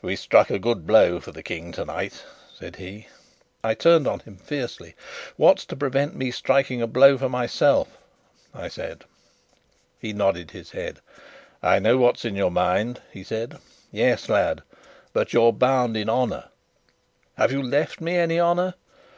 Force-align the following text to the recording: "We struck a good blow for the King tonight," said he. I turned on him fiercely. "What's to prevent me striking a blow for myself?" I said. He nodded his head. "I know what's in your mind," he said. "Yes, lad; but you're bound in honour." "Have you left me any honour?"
"We 0.00 0.16
struck 0.16 0.48
a 0.48 0.58
good 0.58 0.86
blow 0.86 1.20
for 1.20 1.32
the 1.32 1.42
King 1.42 1.70
tonight," 1.70 2.24
said 2.58 2.76
he. 2.76 3.08
I 3.62 3.74
turned 3.74 4.06
on 4.08 4.20
him 4.20 4.38
fiercely. 4.38 4.94
"What's 5.36 5.66
to 5.66 5.76
prevent 5.76 6.16
me 6.16 6.30
striking 6.30 6.80
a 6.80 6.86
blow 6.86 7.18
for 7.18 7.28
myself?" 7.28 7.98
I 8.54 8.68
said. 8.68 9.04
He 9.98 10.14
nodded 10.14 10.52
his 10.52 10.70
head. 10.70 11.00
"I 11.62 11.78
know 11.78 11.98
what's 11.98 12.24
in 12.24 12.36
your 12.36 12.50
mind," 12.50 13.02
he 13.12 13.22
said. 13.22 13.58
"Yes, 13.92 14.30
lad; 14.30 14.62
but 15.12 15.34
you're 15.34 15.52
bound 15.52 15.94
in 15.94 16.08
honour." 16.08 16.44
"Have 17.36 17.52
you 17.52 17.62
left 17.62 18.00
me 18.00 18.16
any 18.16 18.40
honour?" 18.40 18.76